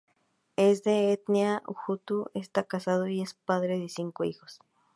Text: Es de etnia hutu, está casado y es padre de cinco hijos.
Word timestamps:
Es 0.55 0.81
de 0.83 1.13
etnia 1.13 1.61
hutu, 1.63 2.31
está 2.33 2.63
casado 2.63 3.05
y 3.07 3.21
es 3.21 3.35
padre 3.35 3.77
de 3.77 3.87
cinco 3.87 4.23
hijos. 4.23 4.59